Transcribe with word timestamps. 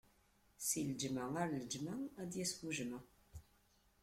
Si 0.67 0.79
leǧmaɛ 0.89 1.27
ar 1.41 1.49
leǧmaɛ, 1.61 1.99
ad 2.21 2.27
d-yas 2.31 2.51
bujmaɛ. 2.59 3.01